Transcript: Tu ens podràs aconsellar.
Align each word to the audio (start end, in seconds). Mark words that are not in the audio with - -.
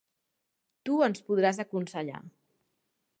Tu 0.89 0.95
ens 1.09 1.21
podràs 1.29 1.59
aconsellar. 1.67 2.23